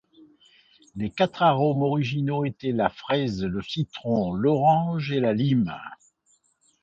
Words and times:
Les 0.95 1.11
quatre 1.11 1.43
arômes 1.43 1.83
originaux 1.83 2.43
étaient 2.43 2.71
la 2.71 2.89
fraise, 2.89 3.43
le 3.43 3.61
citron, 3.61 4.33
l'orange, 4.33 5.11
et 5.11 5.19
la 5.19 5.31
lime. 5.31 5.79